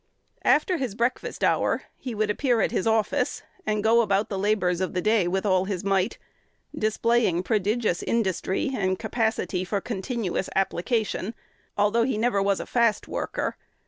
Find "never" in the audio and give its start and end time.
12.17-12.41